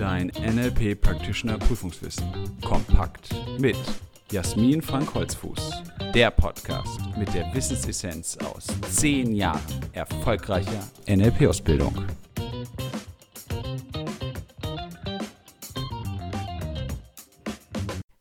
Dein 0.00 0.28
NLP 0.28 0.98
Practitioner 0.98 1.58
Prüfungswissen. 1.58 2.32
Kompakt 2.62 3.34
mit 3.58 3.76
Jasmin 4.32 4.80
Frank 4.80 5.12
Holzfuß. 5.12 5.82
Der 6.14 6.30
Podcast 6.30 7.02
mit 7.18 7.34
der 7.34 7.52
Wissensessenz 7.52 8.38
aus 8.38 8.68
zehn 8.88 9.34
Jahren 9.34 9.60
erfolgreicher 9.92 10.88
NLP-Ausbildung. 11.06 12.06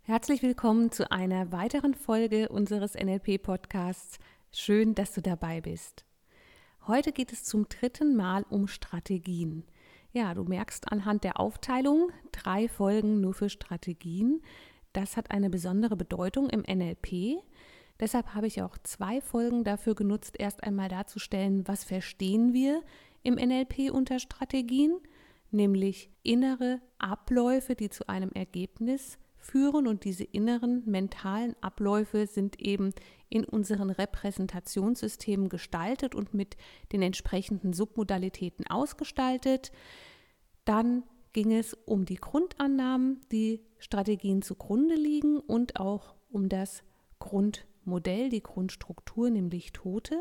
Herzlich 0.04 0.44
willkommen 0.44 0.92
zu 0.92 1.10
einer 1.10 1.54
weiteren 1.54 1.94
Folge 1.94 2.50
unseres 2.50 2.96
NLP-Podcasts. 2.96 4.20
Schön, 4.52 4.96
dass 4.96 5.14
du 5.14 5.22
dabei 5.22 5.62
bist. 5.62 6.04
Heute 6.88 7.14
geht 7.14 7.32
es 7.32 7.46
zum 7.46 7.70
dritten 7.70 8.18
Mal 8.18 8.44
um 8.50 8.68
Strategien. 8.68 9.64
Ja, 10.12 10.34
du 10.34 10.44
merkst 10.44 10.92
anhand 10.92 11.24
der 11.24 11.40
Aufteilung 11.40 12.12
drei 12.32 12.68
Folgen 12.68 13.22
nur 13.22 13.34
für 13.34 13.50
Strategien. 13.50 14.42
Das 14.92 15.18
hat 15.18 15.30
eine 15.30 15.50
besondere 15.50 15.96
Bedeutung 15.96 16.50
im 16.50 16.62
NLP. 16.62 17.38
Deshalb 18.00 18.34
habe 18.34 18.48
ich 18.48 18.62
auch 18.62 18.78
zwei 18.80 19.22
Folgen 19.22 19.64
dafür 19.64 19.94
genutzt, 19.94 20.36
erst 20.40 20.64
einmal 20.64 20.90
darzustellen, 20.90 21.68
was 21.68 21.84
verstehen 21.84 22.54
wir 22.54 22.82
im 23.24 23.36
NLP 23.36 23.92
unter 23.92 24.20
Strategien, 24.20 24.98
nämlich 25.52 26.10
innere 26.24 26.82
Abläufe, 26.98 27.76
die 27.76 27.90
zu 27.90 28.08
einem 28.08 28.32
Ergebnis 28.32 29.20
führen 29.40 29.88
und 29.88 30.04
diese 30.04 30.24
inneren 30.24 30.84
mentalen 30.86 31.56
Abläufe 31.62 32.28
sind 32.28 32.60
eben 32.60 32.94
in 33.30 33.46
unseren 33.46 33.90
Repräsentationssystemen 33.90 35.50
gestaltet 35.50 36.16
und 36.16 36.34
mit 36.34 36.58
den 36.92 37.02
entsprechenden 37.02 37.74
Submodalitäten 37.74 38.68
ausgestaltet. 38.68 39.72
Dann 40.66 41.04
ging 41.34 41.54
es 41.54 41.74
um 41.74 42.06
die 42.06 42.16
Grundannahmen, 42.16 43.22
die 43.32 43.62
Strategien 43.78 44.42
zugrunde 44.42 44.96
liegen 44.96 45.40
und 45.40 45.80
auch 45.80 46.16
um 46.30 46.50
das 46.50 46.84
Grundmodell, 47.20 48.30
die 48.30 48.44
Grundstruktur, 48.44 49.30
nämlich 49.30 49.72
Tote 49.74 50.20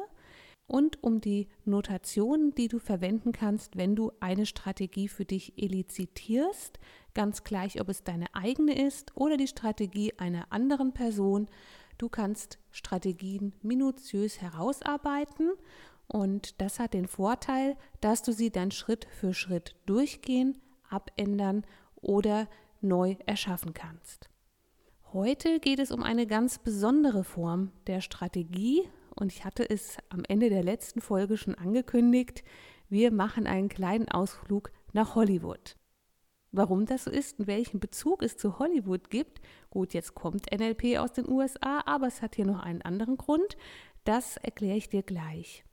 und 0.69 1.03
um 1.03 1.21
die 1.21 1.49
Notationen, 1.65 2.55
die 2.55 2.69
du 2.69 2.79
verwenden 2.79 3.33
kannst, 3.33 3.77
wenn 3.77 3.97
du 3.97 4.13
eine 4.21 4.47
Strategie 4.47 5.09
für 5.09 5.25
dich 5.25 5.55
elizitierst, 5.57 6.79
ganz 7.19 7.43
gleich, 7.43 7.81
ob 7.81 7.89
es 7.89 8.05
deine 8.05 8.33
eigene 8.33 8.81
ist 8.81 9.11
oder 9.17 9.37
die 9.37 9.49
Strategie 9.49 10.15
einer 10.19 10.53
anderen 10.53 10.93
Person. 10.93 11.49
Du 11.99 12.09
kannst 12.09 12.61
Strategien 12.71 13.55
minutiös 13.61 14.41
herausarbeiten 14.41 15.51
und 16.07 16.61
das 16.61 16.79
hat 16.79 16.95
den 16.95 17.09
Vorteil, 17.09 17.77
dass 18.01 18.23
du 18.23 18.33
sie 18.33 18.51
dann 18.51 18.71
Schritt 18.71 19.09
für 19.11 19.35
Schritt 19.35 19.75
durchgehen, 19.85 20.59
abändern 20.91 21.67
oder 21.97 22.47
neu 22.81 23.17
erschaffen 23.27 23.75
kannst. 23.75 24.31
Heute 25.13 25.59
geht 25.59 25.81
es 25.81 25.91
um 25.91 26.05
eine 26.05 26.29
ganz 26.29 26.61
besondere 26.61 27.25
Form 27.25 27.73
der 27.89 28.01
Strategie 28.01 28.89
und 29.17 29.33
ich 29.33 29.45
hatte 29.45 29.69
es 29.69 29.97
am 30.09 30.23
Ende 30.29 30.51
der 30.51 30.63
letzten 30.63 31.01
Folge 31.01 31.37
schon 31.37 31.57
angekündigt, 31.57 32.45
wir 32.89 33.11
machen 33.11 33.49
einen 33.49 33.69
kleinen 33.69 34.09
Ausflug 34.09 34.71
nach 34.93 35.17
Hollywood. 35.17 35.75
Warum 36.51 36.87
das 36.87 37.05
so 37.05 37.11
ist 37.11 37.39
und 37.39 37.47
welchen 37.47 37.79
Bezug 37.79 38.23
es 38.23 38.37
zu 38.37 38.59
Hollywood 38.59 39.11
gibt, 39.11 39.41
gut, 39.71 39.93
jetzt 39.93 40.15
kommt 40.15 40.51
NLP 40.51 40.99
aus 40.99 41.13
den 41.13 41.29
USA, 41.29 41.83
aber 41.85 42.07
es 42.07 42.23
hat 42.23 42.37
hier 42.37 42.47
noch 42.47 42.61
einen 42.61 42.83
anderen 42.83 43.17
Grund, 43.19 43.57
das 44.05 44.39
erkläre 44.39 44.77
ich 44.77 44.89
dir 44.89 45.03
gleich. 45.03 45.65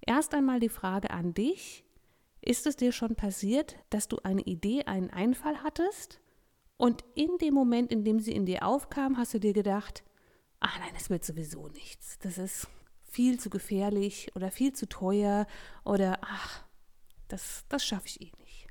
Erst 0.00 0.34
einmal 0.34 0.60
die 0.60 0.68
Frage 0.68 1.10
an 1.10 1.34
dich, 1.34 1.84
ist 2.40 2.66
es 2.66 2.76
dir 2.76 2.92
schon 2.92 3.16
passiert, 3.16 3.76
dass 3.90 4.06
du 4.06 4.18
eine 4.22 4.42
Idee, 4.42 4.84
einen 4.84 5.10
Einfall 5.10 5.62
hattest 5.62 6.20
und 6.76 7.04
in 7.14 7.38
dem 7.38 7.54
Moment, 7.54 7.90
in 7.90 8.04
dem 8.04 8.20
sie 8.20 8.32
in 8.32 8.46
dir 8.46 8.66
aufkam, 8.66 9.16
hast 9.16 9.34
du 9.34 9.40
dir 9.40 9.52
gedacht, 9.52 10.04
ach 10.60 10.78
nein, 10.78 10.90
das 10.94 11.10
wird 11.10 11.24
sowieso 11.24 11.68
nichts. 11.68 12.18
Das 12.20 12.38
ist 12.38 12.68
viel 13.02 13.38
zu 13.38 13.48
gefährlich 13.48 14.30
oder 14.34 14.50
viel 14.50 14.72
zu 14.72 14.88
teuer 14.88 15.46
oder 15.84 16.18
ach, 16.22 16.64
das, 17.28 17.64
das 17.68 17.84
schaffe 17.84 18.06
ich 18.06 18.20
eh 18.20 18.32
nicht. 18.38 18.68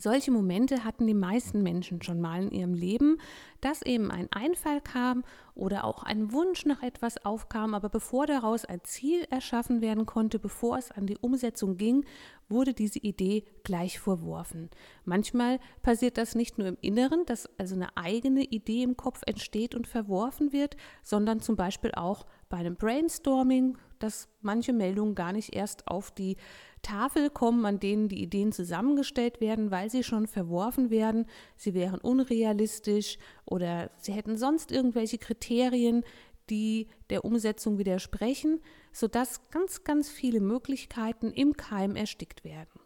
Solche 0.00 0.30
Momente 0.30 0.82
hatten 0.82 1.06
die 1.06 1.12
meisten 1.12 1.62
Menschen 1.62 2.00
schon 2.00 2.22
mal 2.22 2.44
in 2.44 2.52
ihrem 2.52 2.72
Leben, 2.72 3.18
dass 3.60 3.82
eben 3.82 4.10
ein 4.10 4.28
Einfall 4.32 4.80
kam 4.80 5.24
oder 5.54 5.84
auch 5.84 6.04
ein 6.04 6.32
Wunsch 6.32 6.64
nach 6.64 6.82
etwas 6.82 7.22
aufkam, 7.26 7.74
aber 7.74 7.90
bevor 7.90 8.26
daraus 8.26 8.64
ein 8.64 8.80
Ziel 8.82 9.26
erschaffen 9.28 9.82
werden 9.82 10.06
konnte, 10.06 10.38
bevor 10.38 10.78
es 10.78 10.90
an 10.90 11.06
die 11.06 11.18
Umsetzung 11.18 11.76
ging, 11.76 12.06
wurde 12.48 12.72
diese 12.72 12.98
Idee 12.98 13.44
gleich 13.62 14.00
vorworfen. 14.00 14.70
Manchmal 15.04 15.60
passiert 15.82 16.16
das 16.16 16.34
nicht 16.34 16.56
nur 16.56 16.68
im 16.68 16.78
Inneren, 16.80 17.26
dass 17.26 17.50
also 17.58 17.74
eine 17.74 17.94
eigene 17.94 18.44
Idee 18.44 18.82
im 18.82 18.96
Kopf 18.96 19.20
entsteht 19.26 19.74
und 19.74 19.86
verworfen 19.86 20.54
wird, 20.54 20.78
sondern 21.02 21.40
zum 21.40 21.56
Beispiel 21.56 21.92
auch 21.92 22.24
bei 22.50 22.58
einem 22.58 22.76
Brainstorming, 22.76 23.78
dass 23.98 24.28
manche 24.42 24.74
Meldungen 24.74 25.14
gar 25.14 25.32
nicht 25.32 25.54
erst 25.54 25.88
auf 25.88 26.10
die 26.10 26.36
Tafel 26.82 27.30
kommen, 27.30 27.64
an 27.64 27.80
denen 27.80 28.08
die 28.08 28.22
Ideen 28.22 28.52
zusammengestellt 28.52 29.40
werden, 29.40 29.70
weil 29.70 29.88
sie 29.88 30.02
schon 30.02 30.26
verworfen 30.26 30.90
werden. 30.90 31.26
Sie 31.56 31.74
wären 31.74 32.00
unrealistisch 32.00 33.18
oder 33.46 33.90
sie 33.96 34.12
hätten 34.12 34.36
sonst 34.36 34.72
irgendwelche 34.72 35.18
Kriterien, 35.18 36.04
die 36.50 36.88
der 37.08 37.24
Umsetzung 37.24 37.78
widersprechen, 37.78 38.60
sodass 38.92 39.48
ganz, 39.50 39.84
ganz 39.84 40.08
viele 40.08 40.40
Möglichkeiten 40.40 41.30
im 41.30 41.56
Keim 41.56 41.94
erstickt 41.94 42.42
werden. 42.42 42.80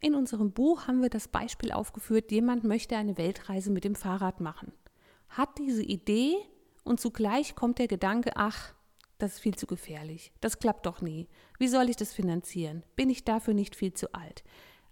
In 0.00 0.14
unserem 0.14 0.52
Buch 0.52 0.86
haben 0.86 1.02
wir 1.02 1.10
das 1.10 1.26
Beispiel 1.26 1.72
aufgeführt, 1.72 2.30
jemand 2.30 2.62
möchte 2.62 2.96
eine 2.96 3.18
Weltreise 3.18 3.72
mit 3.72 3.82
dem 3.82 3.96
Fahrrad 3.96 4.40
machen, 4.40 4.72
hat 5.28 5.58
diese 5.58 5.82
Idee 5.82 6.36
und 6.86 7.00
zugleich 7.00 7.56
kommt 7.56 7.78
der 7.78 7.88
Gedanke, 7.88 8.30
ach, 8.36 8.72
das 9.18 9.34
ist 9.34 9.40
viel 9.40 9.56
zu 9.56 9.66
gefährlich, 9.66 10.32
das 10.40 10.58
klappt 10.58 10.86
doch 10.86 11.00
nie, 11.00 11.28
wie 11.58 11.68
soll 11.68 11.88
ich 11.88 11.96
das 11.96 12.12
finanzieren, 12.12 12.84
bin 12.94 13.10
ich 13.10 13.24
dafür 13.24 13.54
nicht 13.54 13.74
viel 13.74 13.92
zu 13.92 14.12
alt. 14.14 14.44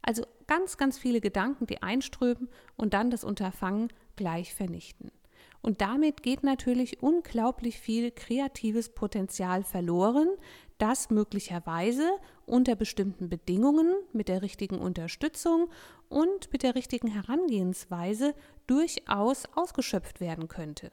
Also 0.03 0.27
ganz, 0.47 0.77
ganz 0.77 0.99
viele 0.99 1.21
Gedanken, 1.21 1.67
die 1.67 1.83
einströmen 1.83 2.49
und 2.77 2.95
dann 2.95 3.11
das 3.11 3.23
Unterfangen 3.23 3.89
gleich 4.17 4.55
vernichten. 4.55 5.13
Und 5.63 5.81
damit 5.81 6.23
geht 6.23 6.43
natürlich 6.43 7.03
unglaublich 7.03 7.79
viel 7.79 8.11
kreatives 8.11 8.91
Potenzial 8.91 9.63
verloren, 9.63 10.29
das 10.79 11.11
möglicherweise 11.11 12.11
unter 12.45 12.75
bestimmten 12.75 13.29
Bedingungen, 13.29 13.95
mit 14.13 14.29
der 14.29 14.43
richtigen 14.43 14.79
Unterstützung 14.79 15.71
und 16.09 16.53
mit 16.53 16.65
der 16.65 16.75
richtigen 16.75 17.09
Herangehensweise 17.09 18.35
durchaus 18.67 19.45
ausgeschöpft 19.55 20.21
werden 20.21 20.49
könnte. 20.49 20.91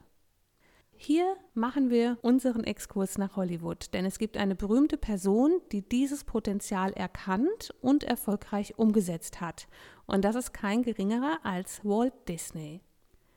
Hier 1.04 1.36
machen 1.52 1.90
wir 1.90 2.16
unseren 2.22 2.62
Exkurs 2.62 3.18
nach 3.18 3.34
Hollywood, 3.34 3.92
denn 3.92 4.04
es 4.04 4.20
gibt 4.20 4.36
eine 4.36 4.54
berühmte 4.54 4.96
Person, 4.96 5.60
die 5.72 5.82
dieses 5.82 6.22
Potenzial 6.22 6.92
erkannt 6.92 7.74
und 7.80 8.04
erfolgreich 8.04 8.78
umgesetzt 8.78 9.40
hat. 9.40 9.66
Und 10.06 10.24
das 10.24 10.36
ist 10.36 10.52
kein 10.52 10.84
geringerer 10.84 11.40
als 11.42 11.84
Walt 11.84 12.12
Disney. 12.28 12.82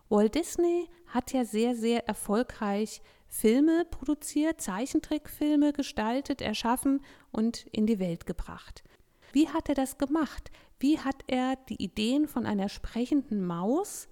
Walt 0.10 0.36
Disney 0.36 0.88
hat 1.08 1.34
ja 1.34 1.44
sehr, 1.44 1.76
sehr 1.76 2.08
erfolgreich 2.08 3.02
Filme 3.28 3.86
produziert, 3.90 4.62
Zeichentrickfilme 4.62 5.74
gestaltet, 5.74 6.44
erschaffen 6.44 7.02
und 7.32 7.66
in 7.72 7.88
die 7.88 7.98
Welt 7.98 8.28
gebracht. 8.28 8.84
Wie 9.32 9.50
hat 9.50 9.70
er 9.70 9.76
das 9.76 9.98
gemacht? 9.98 10.52
Wie 10.78 11.00
hat 11.00 11.24
er 11.26 11.56
die 11.68 11.84
Ideen 11.84 12.28
von 12.28 12.46
einer 12.46 12.70
sprechenden 12.70 13.44
Maus 13.44 14.08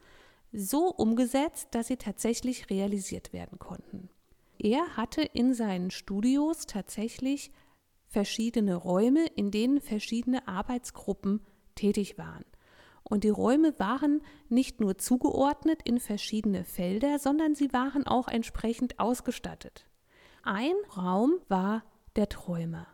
so 0.54 0.88
umgesetzt, 0.88 1.70
dass 1.72 1.88
sie 1.88 1.98
tatsächlich 1.98 2.70
realisiert 2.70 3.34
werden 3.34 3.60
konnten. 3.60 4.10
Er 4.60 4.96
hatte 4.96 5.22
in 5.22 5.54
seinen 5.54 5.92
Studios 5.92 6.68
tatsächlich 6.68 7.52
verschiedene 8.08 8.76
Räume, 8.76 9.26
in 9.26 9.52
denen 9.52 9.82
verschiedene 9.82 10.48
Arbeitsgruppen 10.48 11.42
tätig 11.76 12.18
waren. 12.18 12.46
Und 13.04 13.24
die 13.24 13.30
Räume 13.30 13.78
waren 13.80 14.22
nicht 14.48 14.80
nur 14.80 14.98
zugeordnet 14.98 15.82
in 15.84 16.00
verschiedene 16.00 16.64
Felder, 16.64 17.20
sondern 17.20 17.56
sie 17.56 17.74
waren 17.74 18.08
auch 18.08 18.28
entsprechend 18.28 19.00
ausgestattet. 19.00 19.86
Ein 20.44 20.76
Raum 20.96 21.34
war 21.50 21.84
der 22.16 22.30
Träumer. 22.30 22.88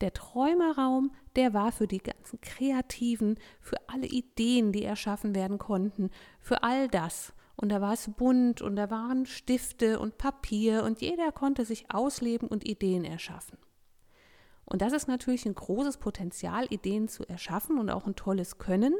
Der 0.00 0.12
Träumerraum, 0.12 1.12
der 1.36 1.52
war 1.52 1.72
für 1.72 1.86
die 1.86 1.98
ganzen 1.98 2.40
Kreativen, 2.40 3.38
für 3.60 3.76
alle 3.88 4.06
Ideen, 4.06 4.72
die 4.72 4.84
erschaffen 4.84 5.34
werden 5.34 5.58
konnten, 5.58 6.10
für 6.40 6.62
all 6.62 6.88
das. 6.88 7.34
Und 7.56 7.68
da 7.68 7.82
war 7.82 7.92
es 7.92 8.10
bunt 8.16 8.62
und 8.62 8.76
da 8.76 8.90
waren 8.90 9.26
Stifte 9.26 9.98
und 9.98 10.16
Papier 10.16 10.84
und 10.84 11.02
jeder 11.02 11.30
konnte 11.30 11.66
sich 11.66 11.90
ausleben 11.90 12.48
und 12.48 12.66
Ideen 12.66 13.04
erschaffen. 13.04 13.58
Und 14.64 14.80
das 14.80 14.92
ist 14.92 15.08
natürlich 15.08 15.44
ein 15.44 15.54
großes 15.54 15.98
Potenzial, 15.98 16.66
Ideen 16.70 17.08
zu 17.08 17.28
erschaffen 17.28 17.78
und 17.78 17.90
auch 17.90 18.06
ein 18.06 18.14
tolles 18.14 18.56
Können. 18.58 18.94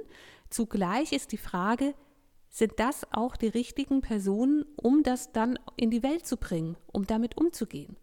Zugleich 0.50 1.12
ist 1.12 1.32
die 1.32 1.38
Frage, 1.38 1.94
sind 2.50 2.73
das 2.79 3.06
auch 3.12 3.37
die 3.37 3.46
richtigen 3.46 4.00
Personen, 4.00 4.64
um 4.76 5.05
das 5.05 5.32
dann 5.32 5.58
in 5.76 5.91
die 5.91 6.03
Welt 6.03 6.26
zu 6.26 6.37
bringen, 6.37 6.76
um 6.93 7.06
damit 7.06 7.38
umzugehen? 7.38 7.96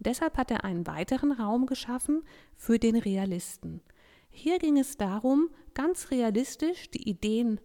Deshalb 0.00 0.36
hat 0.36 0.50
er 0.50 0.64
einen 0.64 0.86
weiteren 0.86 1.32
Raum 1.32 1.66
geschaffen 1.66 2.22
für 2.56 2.78
den 2.78 2.96
Realisten. 2.96 3.80
Hier 4.30 4.58
ging 4.58 4.78
es 4.78 4.96
darum, 4.96 5.50
ganz 5.74 6.10
realistisch 6.10 6.90
die 6.90 7.08
Ideen 7.08 7.60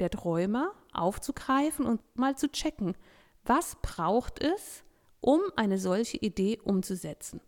der 0.00 0.10
Träumer 0.10 0.72
aufzugreifen 0.92 1.86
und 1.86 2.00
mal 2.16 2.36
zu 2.36 2.50
checken, 2.50 2.96
was 3.44 3.76
braucht 3.82 4.42
es, 4.42 4.84
um 5.20 5.40
eine 5.56 5.78
solche 5.78 6.16
Idee 6.18 6.58
umzusetzen. 6.62 7.40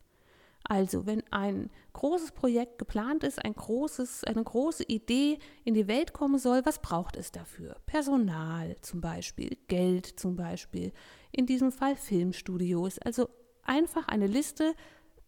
Also, 0.64 1.06
wenn 1.06 1.22
ein 1.32 1.70
großes 1.94 2.32
Projekt 2.32 2.78
geplant 2.78 3.24
ist, 3.24 3.44
ein 3.44 3.54
großes, 3.54 4.24
eine 4.24 4.44
große 4.44 4.84
Idee 4.84 5.38
in 5.64 5.74
die 5.74 5.88
Welt 5.88 6.12
kommen 6.12 6.38
soll, 6.38 6.64
was 6.64 6.80
braucht 6.80 7.16
es 7.16 7.32
dafür? 7.32 7.76
Personal 7.86 8.76
zum 8.82 9.00
Beispiel, 9.00 9.56
Geld 9.68 10.06
zum 10.06 10.36
Beispiel, 10.36 10.92
in 11.32 11.46
diesem 11.46 11.72
Fall 11.72 11.96
Filmstudios. 11.96 12.98
Also 12.98 13.30
einfach 13.70 14.08
eine 14.08 14.26
Liste 14.26 14.74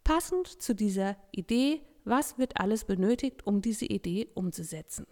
passend 0.05 0.49
zu 0.49 0.75
dieser 0.75 1.17
Idee, 1.31 1.81
was 2.05 2.37
wird 2.37 2.61
alles 2.61 2.85
benötigt, 2.85 3.47
um 3.47 3.63
diese 3.63 3.87
Idee 3.87 4.29
umzusetzen. 4.35 5.07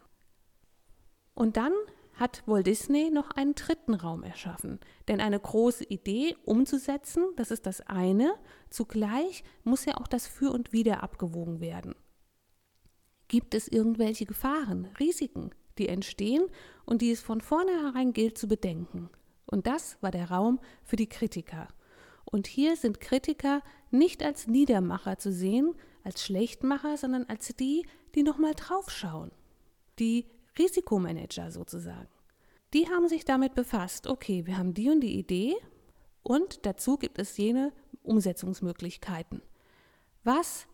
Und 1.35 1.57
dann 1.57 1.73
hat 2.15 2.43
Walt 2.47 2.67
Disney 2.67 3.11
noch 3.11 3.31
einen 3.31 3.55
dritten 3.55 3.95
Raum 3.95 4.25
erschaffen. 4.25 4.79
Denn 5.09 5.21
eine 5.21 5.41
große 5.41 5.85
Idee 5.85 6.37
umzusetzen, 6.45 7.25
das 7.37 7.51
ist 7.51 7.65
das 7.65 7.81
eine, 7.83 8.35
zugleich 8.69 9.43
muss 9.65 9.87
ja 9.87 9.97
auch 9.97 10.07
das 10.07 10.27
Für 10.27 10.51
und 10.51 10.73
Wider 10.73 11.03
abgewogen 11.03 11.61
werden. 11.61 11.95
Gibt 13.29 13.55
es 13.55 13.69
irgendwelche 13.69 14.27
Gefahren, 14.27 14.89
Risiken, 14.99 15.51
die 15.79 15.89
entstehen 15.89 16.43
und 16.85 17.01
die 17.01 17.13
es 17.13 17.21
von 17.21 17.41
vornherein 17.41 18.13
gilt 18.13 18.37
zu 18.37 18.49
bedenken? 18.49 19.09
Und 19.47 19.67
das 19.67 19.97
war 20.03 20.11
der 20.11 20.31
Raum 20.31 20.61
für 20.85 20.97
die 20.97 21.09
Kritiker. 21.09 21.69
Und 22.31 22.47
hier 22.47 22.77
sind 22.77 23.01
Kritiker 23.01 23.63
nicht 23.91 24.23
als 24.23 24.47
Niedermacher 24.47 25.19
zu 25.19 25.33
sehen, 25.33 25.75
als 26.05 26.25
Schlechtmacher, 26.25 26.97
sondern 26.97 27.25
als 27.25 27.49
die, 27.59 27.87
die 28.15 28.23
nochmal 28.23 28.55
draufschauen, 28.55 29.31
die 29.99 30.27
Risikomanager 30.59 31.51
sozusagen. 31.51 32.09
Die 32.73 32.89
haben 32.89 33.09
sich 33.09 33.25
damit 33.25 33.55
befasst, 33.55 34.07
okay, 34.07 34.47
wir 34.47 34.57
haben 34.57 34.75
die 34.75 34.91
und 34.91 35.01
die 35.01 35.19
Idee 35.19 35.57
und 36.23 36.65
dazu 36.67 36.97
gibt 36.97 37.19
es 37.19 37.37
jene 37.37 37.73
Umsetzungsmöglichkeiten. 38.03 39.43
Was 40.23 40.67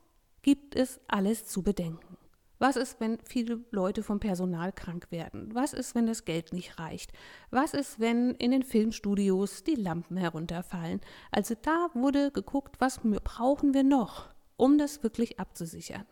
gibt 0.42 0.76
es 0.76 1.00
alles 1.08 1.46
zu 1.46 1.62
bedenken? 1.62 2.16
Was 2.58 2.76
ist, 2.76 3.00
wenn 3.00 3.18
viele 3.24 3.60
Leute 3.70 4.02
vom 4.02 4.18
Personal 4.18 4.72
krank 4.72 5.08
werden? 5.10 5.54
Was 5.54 5.74
ist, 5.74 5.94
wenn 5.94 6.06
das 6.06 6.24
Geld 6.24 6.54
nicht 6.54 6.78
reicht? 6.78 7.12
Was 7.50 7.74
ist, 7.74 8.00
wenn 8.00 8.34
in 8.36 8.50
den 8.50 8.62
Filmstudios 8.62 9.62
die 9.62 9.74
Lampen 9.74 10.16
herunterfallen? 10.16 11.00
Also 11.30 11.54
da 11.60 11.90
wurde 11.92 12.30
geguckt, 12.30 12.76
was 12.78 13.00
brauchen 13.24 13.74
wir 13.74 13.84
noch, 13.84 14.30
um 14.56 14.78
das 14.78 15.02
wirklich 15.02 15.38
abzusichern. 15.38 16.06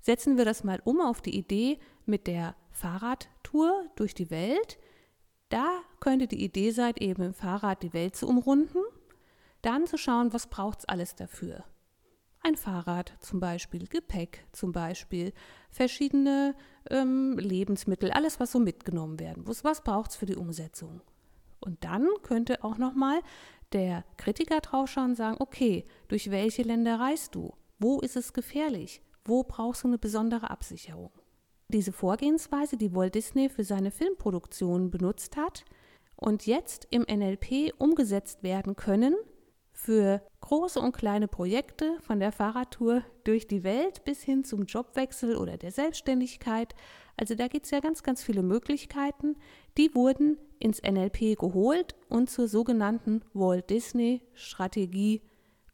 Setzen 0.00 0.38
wir 0.38 0.46
das 0.46 0.64
mal 0.64 0.80
um 0.84 1.00
auf 1.00 1.20
die 1.20 1.36
Idee 1.36 1.78
mit 2.06 2.26
der 2.26 2.56
Fahrradtour 2.70 3.84
durch 3.96 4.14
die 4.14 4.30
Welt. 4.30 4.78
Da 5.50 5.80
könnte 6.00 6.26
die 6.26 6.42
Idee 6.42 6.70
sein, 6.70 6.94
eben 6.98 7.22
im 7.22 7.34
Fahrrad 7.34 7.82
die 7.82 7.92
Welt 7.92 8.16
zu 8.16 8.26
umrunden. 8.26 8.80
Dann 9.60 9.86
zu 9.86 9.98
schauen, 9.98 10.32
was 10.32 10.48
braucht 10.48 10.80
es 10.80 10.84
alles 10.86 11.14
dafür. 11.14 11.64
Ein 12.46 12.56
Fahrrad 12.56 13.14
zum 13.20 13.40
Beispiel, 13.40 13.86
Gepäck 13.86 14.44
zum 14.52 14.70
Beispiel, 14.70 15.32
verschiedene 15.70 16.54
ähm, 16.90 17.38
Lebensmittel, 17.38 18.10
alles, 18.10 18.38
was 18.38 18.52
so 18.52 18.58
mitgenommen 18.58 19.18
werden 19.18 19.44
muss. 19.44 19.64
Was 19.64 19.82
braucht 19.82 20.10
es 20.10 20.16
für 20.16 20.26
die 20.26 20.36
Umsetzung? 20.36 21.00
Und 21.58 21.82
dann 21.84 22.06
könnte 22.22 22.62
auch 22.62 22.76
nochmal 22.76 23.20
der 23.72 24.04
Kritiker 24.18 24.60
draufschauen 24.60 25.12
und 25.12 25.16
sagen, 25.16 25.38
okay, 25.40 25.86
durch 26.08 26.30
welche 26.30 26.64
Länder 26.64 27.00
reist 27.00 27.34
du? 27.34 27.54
Wo 27.78 28.00
ist 28.00 28.14
es 28.14 28.34
gefährlich? 28.34 29.00
Wo 29.24 29.42
brauchst 29.42 29.84
du 29.84 29.88
eine 29.88 29.98
besondere 29.98 30.50
Absicherung? 30.50 31.12
Diese 31.68 31.92
Vorgehensweise, 31.92 32.76
die 32.76 32.94
Walt 32.94 33.14
Disney 33.14 33.48
für 33.48 33.64
seine 33.64 33.90
Filmproduktionen 33.90 34.90
benutzt 34.90 35.38
hat 35.38 35.64
und 36.14 36.44
jetzt 36.44 36.88
im 36.90 37.06
NLP 37.08 37.72
umgesetzt 37.78 38.42
werden 38.42 38.76
können 38.76 39.14
für 39.74 40.22
große 40.40 40.80
und 40.80 40.96
kleine 40.96 41.28
Projekte 41.28 41.98
von 42.00 42.20
der 42.20 42.32
Fahrradtour 42.32 43.02
durch 43.24 43.46
die 43.46 43.64
Welt 43.64 44.04
bis 44.04 44.22
hin 44.22 44.44
zum 44.44 44.64
Jobwechsel 44.64 45.36
oder 45.36 45.58
der 45.58 45.72
Selbstständigkeit. 45.72 46.74
Also 47.16 47.34
da 47.34 47.48
gibt 47.48 47.66
es 47.66 47.72
ja 47.72 47.80
ganz, 47.80 48.02
ganz 48.02 48.22
viele 48.22 48.42
Möglichkeiten. 48.42 49.36
Die 49.76 49.94
wurden 49.94 50.38
ins 50.60 50.80
NLP 50.80 51.38
geholt 51.38 51.94
und 52.08 52.30
zur 52.30 52.48
sogenannten 52.48 53.22
Walt 53.34 53.68
Disney 53.68 54.22
Strategie 54.34 55.20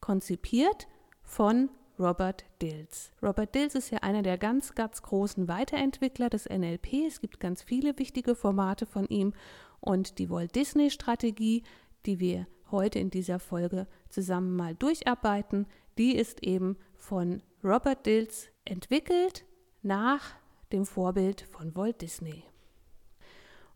konzipiert 0.01 0.89
von 1.23 1.69
Robert 1.99 2.47
Dills. 2.63 3.13
Robert 3.23 3.55
Dills 3.55 3.75
ist 3.75 3.91
ja 3.91 3.99
einer 3.99 4.23
der 4.23 4.39
ganz, 4.39 4.75
ganz 4.75 5.03
großen 5.03 5.47
Weiterentwickler 5.47 6.31
des 6.31 6.49
NLP. 6.49 7.07
Es 7.07 7.21
gibt 7.21 7.39
ganz 7.39 7.63
viele 7.63 7.99
wichtige 7.99 8.35
Formate 8.35 8.87
von 8.87 9.07
ihm 9.07 9.35
und 9.81 10.19
die 10.19 10.31
Walt 10.31 10.55
Disney 10.55 10.91
Strategie, 10.91 11.63
die 12.07 12.19
wir 12.19 12.47
heute 12.73 12.99
in 12.99 13.11
dieser 13.11 13.39
Folge 13.39 13.87
zusammen 14.09 14.57
mal 14.57 14.75
durcharbeiten, 14.75 15.67
die 15.99 16.17
ist 16.17 16.43
eben 16.43 16.77
von 16.97 17.43
Robert 17.63 18.07
Dills 18.07 18.49
entwickelt 18.65 19.45
nach 19.83 20.35
dem 20.73 20.87
Vorbild 20.87 21.43
von 21.43 21.75
Walt 21.75 22.01
Disney. 22.01 22.45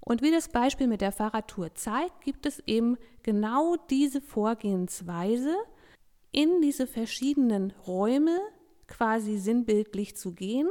Und 0.01 0.23
wie 0.23 0.31
das 0.31 0.49
Beispiel 0.49 0.87
mit 0.87 1.01
der 1.01 1.13
Fahrradtour 1.13 1.75
zeigt, 1.75 2.21
gibt 2.23 2.47
es 2.47 2.63
eben 2.67 2.99
genau 3.23 3.77
diese 3.91 4.21
Vorgehensweise, 4.21 5.57
in 6.31 6.61
diese 6.61 6.87
verschiedenen 6.87 7.73
Räume 7.87 8.39
quasi 8.87 9.39
sinnbildlich 9.39 10.17
zu 10.17 10.33
gehen 10.33 10.69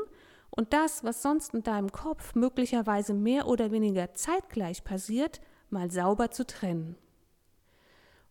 und 0.50 0.74
das, 0.74 1.04
was 1.04 1.24
sonst 1.24 1.54
in 1.54 1.64
deinem 1.64 1.92
Kopf 1.92 2.36
möglicherweise 2.36 3.14
mehr 3.14 3.48
oder 3.48 3.72
weniger 3.72 4.14
zeitgleich 4.14 4.84
passiert, 4.84 5.42
mal 5.70 5.90
sauber 5.90 6.30
zu 6.30 6.46
trennen. 6.46 6.96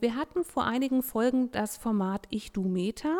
Wir 0.03 0.17
hatten 0.17 0.43
vor 0.43 0.65
einigen 0.65 1.05
Folgen 1.05 1.53
das 1.53 1.77
Format 1.77 2.27
Ich-Du-Meta, 2.29 3.17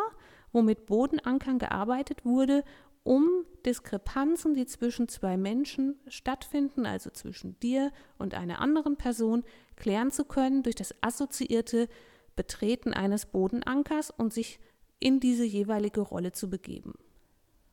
wo 0.51 0.61
mit 0.61 0.85
Bodenankern 0.85 1.57
gearbeitet 1.57 2.25
wurde, 2.25 2.65
um 3.03 3.25
Diskrepanzen, 3.65 4.53
die 4.53 4.65
zwischen 4.65 5.07
zwei 5.07 5.37
Menschen 5.37 5.97
stattfinden, 6.09 6.85
also 6.85 7.09
zwischen 7.09 7.57
dir 7.61 7.93
und 8.17 8.33
einer 8.33 8.59
anderen 8.59 8.97
Person, 8.97 9.45
klären 9.77 10.11
zu 10.11 10.25
können 10.25 10.61
durch 10.61 10.75
das 10.75 10.93
assoziierte 10.99 11.87
Betreten 12.35 12.93
eines 12.93 13.27
Bodenankers 13.27 14.11
und 14.11 14.33
sich 14.33 14.59
in 14.99 15.21
diese 15.21 15.45
jeweilige 15.45 16.01
Rolle 16.01 16.33
zu 16.33 16.49
begeben. 16.49 16.95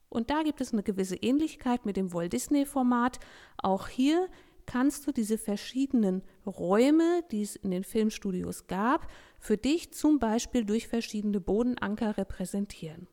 Und 0.08 0.30
da 0.30 0.44
gibt 0.44 0.60
es 0.60 0.72
eine 0.72 0.84
gewisse 0.84 1.16
Ähnlichkeit 1.16 1.84
mit 1.84 1.96
dem 1.96 2.12
Walt 2.12 2.32
Disney-Format. 2.32 3.18
Auch 3.56 3.88
hier 3.88 4.28
kannst 4.70 5.04
du 5.04 5.10
diese 5.10 5.36
verschiedenen 5.36 6.22
Räume, 6.46 7.24
die 7.32 7.42
es 7.42 7.56
in 7.56 7.72
den 7.72 7.82
Filmstudios 7.82 8.68
gab, 8.68 9.10
für 9.40 9.56
dich 9.56 9.92
zum 9.92 10.20
Beispiel 10.20 10.64
durch 10.64 10.86
verschiedene 10.86 11.40
Bodenanker 11.40 12.16
repräsentieren. 12.16 13.08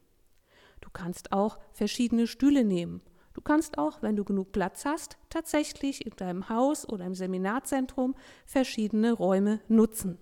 Du 0.81 0.91
kannst 0.93 1.31
auch 1.31 1.57
verschiedene 1.73 2.27
Stühle 2.27 2.63
nehmen. 2.63 3.01
Du 3.33 3.41
kannst 3.41 3.79
auch, 3.79 4.03
wenn 4.03 4.15
du 4.15 4.23
genug 4.23 4.51
Platz 4.51 4.85
hast, 4.85 5.17
tatsächlich 5.31 6.05
in 6.05 6.15
deinem 6.15 6.47
Haus 6.47 6.87
oder 6.87 7.05
im 7.05 7.15
Seminarzentrum 7.15 8.13
verschiedene 8.45 9.11
Räume 9.13 9.59
nutzen. 9.67 10.19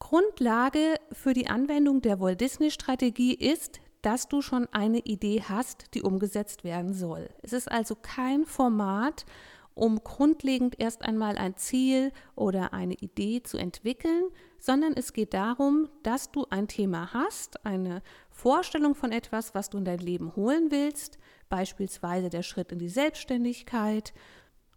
Grundlage 0.00 0.96
für 1.12 1.34
die 1.34 1.46
Anwendung 1.46 2.02
der 2.02 2.18
Walt 2.18 2.40
Disney 2.40 2.72
Strategie 2.72 3.34
ist, 3.34 3.78
dass 4.02 4.26
du 4.26 4.42
schon 4.42 4.66
eine 4.72 4.98
Idee 4.98 5.44
hast, 5.48 5.94
die 5.94 6.02
umgesetzt 6.02 6.64
werden 6.64 6.94
soll. 6.94 7.30
Es 7.42 7.52
ist 7.52 7.70
also 7.70 7.94
kein 7.94 8.44
Format, 8.44 9.24
um 9.78 10.02
grundlegend 10.02 10.78
erst 10.78 11.02
einmal 11.02 11.38
ein 11.38 11.56
Ziel 11.56 12.12
oder 12.34 12.72
eine 12.72 12.94
Idee 12.94 13.42
zu 13.42 13.56
entwickeln, 13.56 14.24
sondern 14.58 14.92
es 14.94 15.12
geht 15.12 15.34
darum, 15.34 15.88
dass 16.02 16.30
du 16.30 16.46
ein 16.50 16.68
Thema 16.68 17.14
hast, 17.14 17.64
eine 17.64 18.02
Vorstellung 18.30 18.94
von 18.94 19.12
etwas, 19.12 19.54
was 19.54 19.70
du 19.70 19.78
in 19.78 19.84
dein 19.84 20.00
Leben 20.00 20.34
holen 20.36 20.70
willst, 20.70 21.18
beispielsweise 21.48 22.28
der 22.28 22.42
Schritt 22.42 22.72
in 22.72 22.78
die 22.78 22.88
Selbstständigkeit 22.88 24.12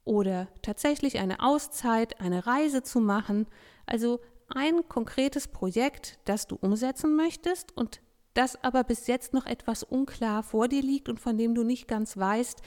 oder 0.04 0.48
tatsächlich 0.62 1.20
eine 1.20 1.42
Auszeit, 1.42 2.22
eine 2.22 2.46
Reise 2.46 2.84
zu 2.84 3.00
machen. 3.00 3.48
Also 3.86 4.20
ein 4.50 4.88
konkretes 4.88 5.48
Projekt, 5.48 6.20
das 6.26 6.48
du 6.48 6.56
umsetzen 6.56 7.16
möchtest 7.16 7.76
und 7.76 8.02
das 8.34 8.64
aber 8.64 8.84
bis 8.84 9.08
jetzt 9.08 9.34
noch 9.34 9.46
etwas 9.46 9.84
unklar 9.84 10.44
vor 10.44 10.68
dir 10.68 10.82
liegt 10.82 11.10
und 11.10 11.20
von 11.20 11.38
dem 11.38 11.54
du 11.54 11.64
nicht 11.64 11.88
ganz 11.88 12.18
weißt, 12.18 12.62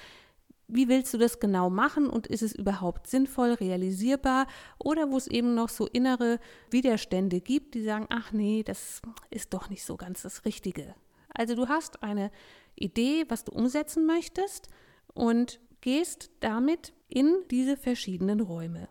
wie 0.69 0.89
willst 0.89 1.13
du 1.13 1.19
das 1.19 1.41
genau 1.41 1.71
machen 1.71 2.09
und 2.09 2.27
ist 2.27 2.43
es 2.43 2.55
überhaupt 2.55 3.07
sinnvoll, 3.07 3.53
realisierbar 3.53 4.47
oder 4.79 5.11
wo 5.11 5.17
es 5.17 5.27
eben 5.27 5.55
noch 5.55 5.69
so 5.69 5.87
innere 5.87 6.39
Widerstände 6.71 7.41
gibt, 7.41 7.75
die 7.75 7.83
sagen, 7.83 8.07
ach 8.11 8.33
nee, 8.33 8.63
das 8.63 9.03
ist 9.31 9.53
doch 9.53 9.69
nicht 9.69 9.85
so 9.85 9.97
ganz 9.97 10.23
das 10.23 10.45
Richtige. 10.45 10.95
Also 11.35 11.55
du 11.55 11.69
hast 11.69 12.03
eine 12.03 12.31
Idee, 12.77 13.25
was 13.29 13.45
du 13.45 13.53
umsetzen 13.53 14.07
möchtest 14.07 14.69
und 15.13 15.61
gehst 15.81 16.31
damit 16.41 16.95
in 17.09 17.35
diese 17.51 17.77
verschiedenen 17.77 18.41
Räume. 18.41 18.89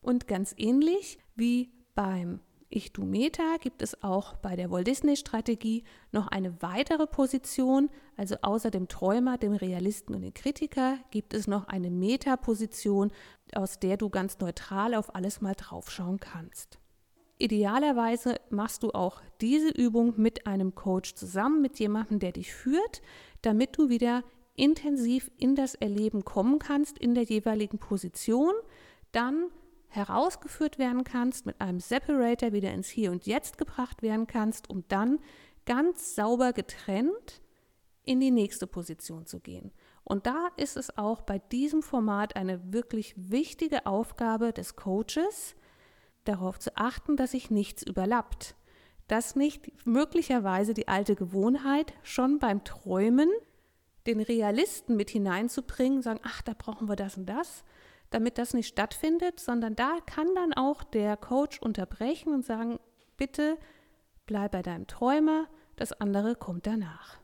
Und 0.00 0.26
ganz 0.26 0.54
ähnlich 0.56 1.18
wie 1.34 1.70
beim 1.94 2.40
Ich-Du-Meta 2.68 3.58
gibt 3.60 3.80
es 3.80 4.02
auch 4.02 4.36
bei 4.36 4.56
der 4.56 4.70
Walt 4.70 4.88
Disney-Strategie 4.88 5.84
noch 6.10 6.26
eine 6.26 6.60
weitere 6.62 7.06
Position, 7.06 7.90
also 8.16 8.36
außer 8.42 8.70
dem 8.70 8.88
Träumer, 8.88 9.38
dem 9.38 9.52
Realisten 9.52 10.14
und 10.14 10.22
dem 10.22 10.34
Kritiker 10.34 10.98
gibt 11.10 11.32
es 11.32 11.46
noch 11.46 11.68
eine 11.68 11.90
Meta-Position, 11.90 13.12
aus 13.54 13.78
der 13.78 13.96
du 13.96 14.10
ganz 14.10 14.38
neutral 14.40 14.94
auf 14.94 15.14
alles 15.14 15.40
mal 15.40 15.54
draufschauen 15.54 16.18
kannst. 16.18 16.78
Idealerweise 17.38 18.36
machst 18.50 18.82
du 18.82 18.90
auch 18.90 19.20
diese 19.40 19.68
Übung 19.68 20.14
mit 20.16 20.46
einem 20.46 20.74
Coach 20.74 21.14
zusammen, 21.14 21.60
mit 21.60 21.78
jemandem, 21.78 22.18
der 22.18 22.32
dich 22.32 22.52
führt, 22.52 23.02
damit 23.42 23.76
du 23.76 23.90
wieder 23.90 24.24
intensiv 24.54 25.30
in 25.36 25.54
das 25.54 25.74
Erleben 25.74 26.24
kommen 26.24 26.58
kannst 26.58 26.98
in 26.98 27.14
der 27.14 27.24
jeweiligen 27.24 27.78
Position, 27.78 28.54
dann 29.12 29.50
herausgeführt 29.88 30.78
werden 30.78 31.04
kannst, 31.04 31.46
mit 31.46 31.60
einem 31.60 31.80
Separator 31.80 32.52
wieder 32.52 32.72
ins 32.72 32.88
Hier 32.88 33.10
und 33.10 33.26
Jetzt 33.26 33.58
gebracht 33.58 34.02
werden 34.02 34.26
kannst, 34.26 34.70
um 34.70 34.84
dann 34.88 35.18
ganz 35.64 36.14
sauber 36.14 36.52
getrennt 36.52 37.40
in 38.04 38.20
die 38.20 38.30
nächste 38.30 38.66
Position 38.66 39.26
zu 39.26 39.40
gehen. 39.40 39.72
Und 40.04 40.26
da 40.26 40.48
ist 40.56 40.76
es 40.76 40.96
auch 40.96 41.22
bei 41.22 41.38
diesem 41.38 41.82
Format 41.82 42.36
eine 42.36 42.72
wirklich 42.72 43.14
wichtige 43.16 43.86
Aufgabe 43.86 44.52
des 44.52 44.76
Coaches, 44.76 45.56
darauf 46.24 46.58
zu 46.58 46.76
achten, 46.76 47.16
dass 47.16 47.32
sich 47.32 47.50
nichts 47.50 47.82
überlappt. 47.82 48.54
Dass 49.08 49.36
nicht 49.36 49.86
möglicherweise 49.86 50.74
die 50.74 50.88
alte 50.88 51.14
Gewohnheit 51.16 51.92
schon 52.02 52.38
beim 52.38 52.64
Träumen 52.64 53.30
den 54.06 54.20
Realisten 54.20 54.96
mit 54.96 55.10
hineinzubringen, 55.10 56.02
sagen, 56.02 56.20
ach, 56.22 56.42
da 56.42 56.54
brauchen 56.56 56.88
wir 56.88 56.96
das 56.96 57.16
und 57.16 57.26
das, 57.26 57.64
damit 58.10 58.38
das 58.38 58.54
nicht 58.54 58.68
stattfindet, 58.68 59.40
sondern 59.40 59.76
da 59.76 59.98
kann 60.06 60.28
dann 60.34 60.52
auch 60.54 60.82
der 60.84 61.16
Coach 61.16 61.60
unterbrechen 61.60 62.32
und 62.32 62.44
sagen, 62.44 62.78
bitte 63.16 63.58
bleib 64.26 64.52
bei 64.52 64.62
deinem 64.62 64.86
Träumer, 64.86 65.48
das 65.76 65.92
andere 65.92 66.34
kommt 66.34 66.66
danach. 66.66 67.18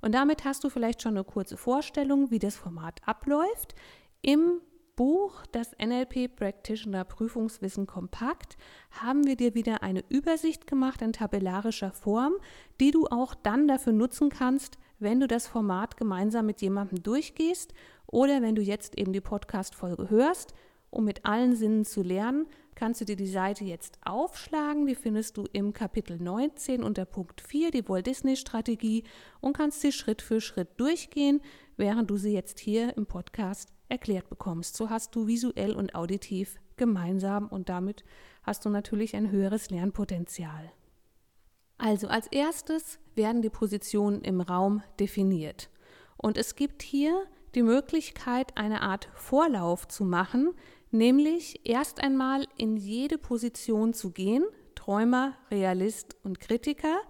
Und 0.00 0.14
damit 0.14 0.44
hast 0.44 0.64
du 0.64 0.68
vielleicht 0.68 1.00
schon 1.00 1.16
eine 1.16 1.24
kurze 1.24 1.56
Vorstellung, 1.56 2.30
wie 2.30 2.38
das 2.38 2.56
Format 2.56 3.00
abläuft. 3.06 3.74
Im 4.20 4.60
Buch 4.96 5.44
Das 5.50 5.72
NLP 5.78 6.36
Practitioner 6.36 7.04
Prüfungswissen 7.04 7.86
kompakt 7.86 8.56
haben 8.90 9.26
wir 9.26 9.36
dir 9.36 9.54
wieder 9.54 9.82
eine 9.82 10.04
Übersicht 10.08 10.66
gemacht 10.66 11.02
in 11.02 11.12
tabellarischer 11.12 11.90
Form, 11.90 12.34
die 12.80 12.90
du 12.90 13.06
auch 13.06 13.34
dann 13.34 13.66
dafür 13.66 13.92
nutzen 13.92 14.28
kannst, 14.28 14.78
wenn 14.98 15.20
du 15.20 15.26
das 15.26 15.46
Format 15.46 15.96
gemeinsam 15.96 16.46
mit 16.46 16.60
jemandem 16.60 17.02
durchgehst 17.02 17.74
oder 18.06 18.42
wenn 18.42 18.54
du 18.54 18.62
jetzt 18.62 18.98
eben 18.98 19.12
die 19.12 19.20
Podcast-Folge 19.20 20.10
hörst, 20.10 20.54
um 20.90 21.04
mit 21.04 21.24
allen 21.24 21.56
Sinnen 21.56 21.84
zu 21.84 22.02
lernen, 22.02 22.46
kannst 22.74 23.00
du 23.00 23.04
dir 23.04 23.16
die 23.16 23.26
Seite 23.26 23.64
jetzt 23.64 23.98
aufschlagen. 24.04 24.86
Die 24.86 24.94
findest 24.94 25.36
du 25.36 25.46
im 25.52 25.72
Kapitel 25.72 26.18
19 26.18 26.82
unter 26.82 27.04
Punkt 27.04 27.40
4, 27.40 27.70
die 27.70 27.88
Walt 27.88 28.06
Disney 28.06 28.36
Strategie, 28.36 29.04
und 29.40 29.56
kannst 29.56 29.80
sie 29.80 29.92
Schritt 29.92 30.22
für 30.22 30.40
Schritt 30.40 30.68
durchgehen, 30.78 31.40
während 31.76 32.10
du 32.10 32.16
sie 32.16 32.32
jetzt 32.32 32.60
hier 32.60 32.96
im 32.96 33.06
Podcast 33.06 33.70
erklärt 33.88 34.28
bekommst. 34.28 34.76
So 34.76 34.90
hast 34.90 35.14
du 35.14 35.26
visuell 35.26 35.74
und 35.74 35.94
auditiv 35.94 36.58
gemeinsam 36.76 37.48
und 37.48 37.68
damit 37.68 38.04
hast 38.42 38.64
du 38.64 38.70
natürlich 38.70 39.14
ein 39.16 39.30
höheres 39.30 39.70
Lernpotenzial. 39.70 40.72
Also 41.78 42.08
als 42.08 42.26
erstes 42.28 42.98
werden 43.14 43.42
die 43.42 43.50
Positionen 43.50 44.22
im 44.22 44.40
Raum 44.40 44.82
definiert. 44.98 45.70
Und 46.16 46.38
es 46.38 46.54
gibt 46.54 46.82
hier 46.82 47.26
die 47.54 47.62
Möglichkeit, 47.62 48.56
eine 48.56 48.82
Art 48.82 49.08
Vorlauf 49.14 49.86
zu 49.88 50.04
machen, 50.04 50.54
nämlich 50.90 51.60
erst 51.64 52.00
einmal 52.00 52.46
in 52.56 52.76
jede 52.76 53.18
Position 53.18 53.92
zu 53.92 54.10
gehen, 54.10 54.44
Träumer, 54.74 55.34
Realist 55.50 56.16
und 56.22 56.40
Kritiker, 56.40 57.00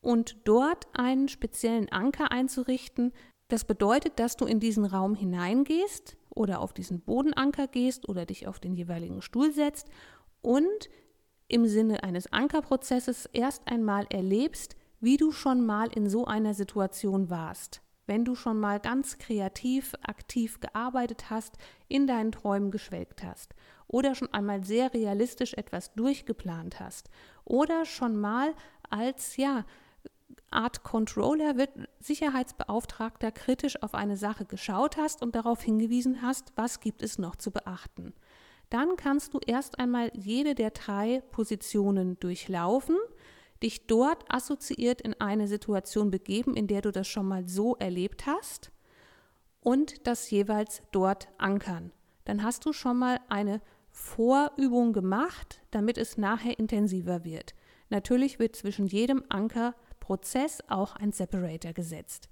und 0.00 0.36
dort 0.44 0.86
einen 0.92 1.28
speziellen 1.28 1.90
Anker 1.90 2.30
einzurichten. 2.30 3.12
Das 3.48 3.64
bedeutet, 3.64 4.18
dass 4.18 4.36
du 4.36 4.46
in 4.46 4.60
diesen 4.60 4.84
Raum 4.84 5.14
hineingehst 5.14 6.16
oder 6.30 6.60
auf 6.60 6.72
diesen 6.72 7.00
Bodenanker 7.00 7.66
gehst 7.66 8.08
oder 8.08 8.24
dich 8.24 8.46
auf 8.46 8.60
den 8.60 8.74
jeweiligen 8.74 9.22
Stuhl 9.22 9.52
setzt 9.52 9.88
und 10.40 10.88
im 11.48 11.66
Sinne 11.66 12.02
eines 12.02 12.32
Ankerprozesses 12.32 13.26
erst 13.32 13.66
einmal 13.66 14.06
erlebst, 14.10 14.76
wie 15.00 15.16
du 15.16 15.32
schon 15.32 15.64
mal 15.64 15.88
in 15.88 16.08
so 16.08 16.26
einer 16.26 16.54
Situation 16.54 17.30
warst. 17.30 17.80
Wenn 18.06 18.24
du 18.24 18.34
schon 18.34 18.58
mal 18.58 18.80
ganz 18.80 19.18
kreativ, 19.18 19.94
aktiv 20.02 20.60
gearbeitet 20.60 21.30
hast, 21.30 21.58
in 21.88 22.06
deinen 22.06 22.32
Träumen 22.32 22.70
geschwelgt 22.70 23.22
hast 23.22 23.54
oder 23.86 24.14
schon 24.14 24.32
einmal 24.32 24.64
sehr 24.64 24.94
realistisch 24.94 25.54
etwas 25.54 25.92
durchgeplant 25.94 26.80
hast 26.80 27.10
oder 27.44 27.84
schon 27.84 28.16
mal 28.16 28.54
als 28.88 29.36
ja 29.36 29.64
Art 30.50 30.82
Controller, 30.82 31.54
Sicherheitsbeauftragter 32.00 33.30
kritisch 33.30 33.82
auf 33.82 33.94
eine 33.94 34.16
Sache 34.16 34.46
geschaut 34.46 34.96
hast 34.96 35.22
und 35.22 35.34
darauf 35.34 35.62
hingewiesen 35.62 36.22
hast, 36.22 36.52
was 36.56 36.80
gibt 36.80 37.02
es 37.02 37.18
noch 37.18 37.36
zu 37.36 37.50
beachten. 37.50 38.14
Dann 38.70 38.96
kannst 38.96 39.34
du 39.34 39.40
erst 39.46 39.78
einmal 39.78 40.10
jede 40.14 40.54
der 40.54 40.70
drei 40.70 41.22
Positionen 41.30 42.18
durchlaufen, 42.20 42.96
dich 43.62 43.86
dort 43.86 44.24
assoziiert 44.32 45.00
in 45.00 45.14
eine 45.20 45.48
Situation 45.48 46.10
begeben, 46.10 46.54
in 46.54 46.66
der 46.66 46.82
du 46.82 46.92
das 46.92 47.08
schon 47.08 47.26
mal 47.26 47.48
so 47.48 47.76
erlebt 47.76 48.26
hast 48.26 48.70
und 49.60 50.06
das 50.06 50.30
jeweils 50.30 50.82
dort 50.92 51.28
ankern. 51.38 51.92
Dann 52.24 52.42
hast 52.42 52.66
du 52.66 52.72
schon 52.72 52.98
mal 52.98 53.20
eine 53.28 53.60
Vorübung 53.90 54.92
gemacht, 54.92 55.60
damit 55.70 55.98
es 55.98 56.18
nachher 56.18 56.58
intensiver 56.58 57.24
wird. 57.24 57.54
Natürlich 57.88 58.38
wird 58.38 58.54
zwischen 58.54 58.86
jedem 58.86 59.24
Ankerprozess 59.28 60.62
auch 60.68 60.94
ein 60.96 61.12
Separator 61.12 61.72
gesetzt. 61.72 62.28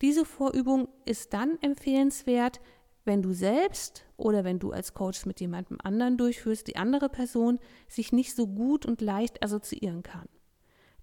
Diese 0.00 0.24
Vorübung 0.24 0.88
ist 1.04 1.32
dann 1.32 1.58
empfehlenswert, 1.62 2.60
wenn 3.04 3.22
du 3.22 3.32
selbst 3.32 4.04
oder 4.16 4.44
wenn 4.44 4.58
du 4.58 4.70
als 4.70 4.94
Coach 4.94 5.26
mit 5.26 5.40
jemandem 5.40 5.78
anderen 5.82 6.16
durchführst, 6.16 6.66
die 6.66 6.76
andere 6.76 7.08
Person 7.08 7.58
sich 7.88 8.12
nicht 8.12 8.34
so 8.34 8.46
gut 8.46 8.86
und 8.86 9.00
leicht 9.00 9.42
assoziieren 9.42 10.02
kann. 10.02 10.28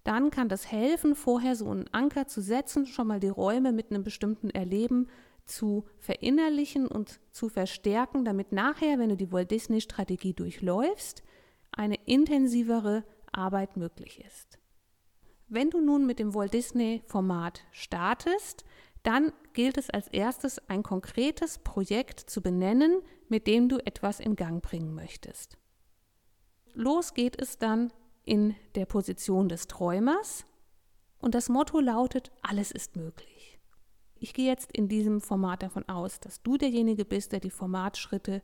Dann 0.04 0.30
kann 0.30 0.48
das 0.48 0.70
helfen, 0.70 1.14
vorher 1.14 1.56
so 1.56 1.68
einen 1.68 1.88
Anker 1.92 2.26
zu 2.26 2.40
setzen, 2.40 2.86
schon 2.86 3.06
mal 3.06 3.20
die 3.20 3.28
Räume 3.28 3.72
mit 3.72 3.90
einem 3.90 4.02
bestimmten 4.02 4.48
Erleben 4.50 5.08
zu 5.44 5.84
verinnerlichen 5.98 6.86
und 6.86 7.20
zu 7.32 7.48
verstärken, 7.48 8.24
damit 8.24 8.52
nachher, 8.52 8.98
wenn 8.98 9.10
du 9.10 9.16
die 9.16 9.32
Walt 9.32 9.50
Disney 9.50 9.80
Strategie 9.80 10.32
durchläufst, 10.32 11.22
eine 11.72 11.96
intensivere 12.06 13.04
Arbeit 13.32 13.76
möglich 13.76 14.24
ist. 14.26 14.58
Wenn 15.48 15.70
du 15.70 15.80
nun 15.80 16.06
mit 16.06 16.18
dem 16.18 16.34
Walt 16.34 16.54
Disney 16.54 17.02
Format 17.06 17.62
startest, 17.72 18.64
dann 19.02 19.32
gilt 19.52 19.78
es 19.78 19.90
als 19.90 20.08
erstes, 20.08 20.58
ein 20.68 20.82
konkretes 20.82 21.58
Projekt 21.58 22.20
zu 22.20 22.42
benennen, 22.42 23.00
mit 23.28 23.46
dem 23.46 23.68
du 23.68 23.78
etwas 23.78 24.20
in 24.20 24.36
Gang 24.36 24.62
bringen 24.62 24.94
möchtest. 24.94 25.56
Los 26.72 27.14
geht 27.14 27.40
es 27.40 27.58
dann 27.58 27.92
in 28.24 28.54
der 28.74 28.86
Position 28.86 29.48
des 29.48 29.66
Träumers 29.66 30.44
und 31.18 31.34
das 31.34 31.48
Motto 31.48 31.80
lautet, 31.80 32.30
alles 32.42 32.70
ist 32.70 32.96
möglich. 32.96 33.58
Ich 34.16 34.34
gehe 34.34 34.46
jetzt 34.46 34.70
in 34.72 34.88
diesem 34.88 35.20
Format 35.20 35.62
davon 35.62 35.88
aus, 35.88 36.20
dass 36.20 36.42
du 36.42 36.58
derjenige 36.58 37.04
bist, 37.04 37.32
der 37.32 37.40
die 37.40 37.50
Formatschritte 37.50 38.42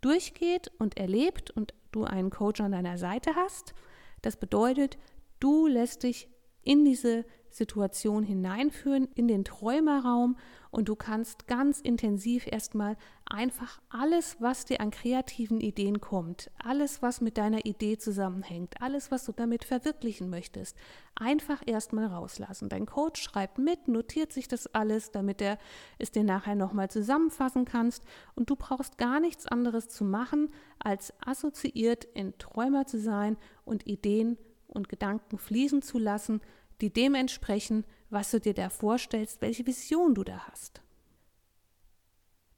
durchgeht 0.00 0.70
und 0.78 0.96
erlebt 0.96 1.50
und 1.50 1.74
du 1.90 2.04
einen 2.04 2.30
Coach 2.30 2.60
an 2.60 2.72
deiner 2.72 2.98
Seite 2.98 3.34
hast. 3.34 3.74
Das 4.22 4.36
bedeutet, 4.36 4.96
du 5.40 5.66
lässt 5.66 6.04
dich 6.04 6.28
in 6.68 6.84
diese 6.84 7.24
Situation 7.50 8.22
hineinführen, 8.22 9.08
in 9.14 9.26
den 9.26 9.42
Träumerraum 9.42 10.36
und 10.70 10.90
du 10.90 10.96
kannst 10.96 11.46
ganz 11.46 11.80
intensiv 11.80 12.46
erstmal 12.46 12.98
einfach 13.24 13.80
alles, 13.88 14.36
was 14.38 14.66
dir 14.66 14.82
an 14.82 14.90
kreativen 14.90 15.62
Ideen 15.62 15.98
kommt, 16.02 16.50
alles, 16.62 17.00
was 17.00 17.22
mit 17.22 17.38
deiner 17.38 17.64
Idee 17.64 17.96
zusammenhängt, 17.96 18.82
alles, 18.82 19.10
was 19.10 19.24
du 19.24 19.32
damit 19.32 19.64
verwirklichen 19.64 20.28
möchtest, 20.28 20.76
einfach 21.14 21.62
erstmal 21.64 22.04
rauslassen. 22.04 22.68
Dein 22.68 22.84
Coach 22.84 23.22
schreibt 23.22 23.56
mit, 23.56 23.88
notiert 23.88 24.30
sich 24.30 24.46
das 24.46 24.66
alles, 24.74 25.10
damit 25.10 25.40
er 25.40 25.58
es 25.98 26.10
dir 26.10 26.24
nachher 26.24 26.54
nochmal 26.54 26.90
zusammenfassen 26.90 27.64
kannst 27.64 28.04
und 28.34 28.50
du 28.50 28.56
brauchst 28.56 28.98
gar 28.98 29.20
nichts 29.20 29.46
anderes 29.46 29.88
zu 29.88 30.04
machen, 30.04 30.52
als 30.78 31.14
assoziiert 31.24 32.04
in 32.04 32.36
Träumer 32.36 32.86
zu 32.86 33.00
sein 33.00 33.38
und 33.64 33.86
Ideen 33.86 34.36
und 34.68 34.90
Gedanken 34.90 35.38
fließen 35.38 35.80
zu 35.80 35.98
lassen, 35.98 36.42
die 36.80 36.92
dem 36.92 37.14
entsprechen, 37.14 37.84
was 38.10 38.30
du 38.30 38.40
dir 38.40 38.54
da 38.54 38.70
vorstellst, 38.70 39.40
welche 39.42 39.66
Vision 39.66 40.14
du 40.14 40.24
da 40.24 40.46
hast. 40.48 40.82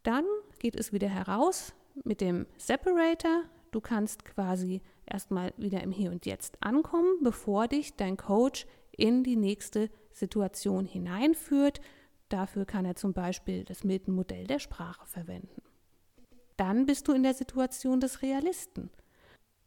Dann 0.02 0.24
geht 0.58 0.76
es 0.76 0.92
wieder 0.92 1.08
heraus 1.08 1.74
mit 2.04 2.20
dem 2.20 2.46
Separator. 2.56 3.42
Du 3.70 3.80
kannst 3.80 4.24
quasi 4.24 4.80
erstmal 5.06 5.52
wieder 5.56 5.82
im 5.82 5.90
Hier 5.90 6.10
und 6.10 6.26
Jetzt 6.26 6.62
ankommen, 6.62 7.18
bevor 7.22 7.68
dich 7.68 7.94
dein 7.96 8.16
Coach 8.16 8.66
in 8.92 9.24
die 9.24 9.36
nächste 9.36 9.90
Situation 10.12 10.84
hineinführt. 10.84 11.80
Dafür 12.28 12.64
kann 12.64 12.84
er 12.84 12.96
zum 12.96 13.12
Beispiel 13.12 13.64
das 13.64 13.84
Milton-Modell 13.84 14.46
der 14.46 14.58
Sprache 14.58 15.06
verwenden. 15.06 15.62
Dann 16.56 16.86
bist 16.86 17.08
du 17.08 17.12
in 17.12 17.22
der 17.22 17.34
Situation 17.34 18.00
des 18.00 18.22
Realisten. 18.22 18.90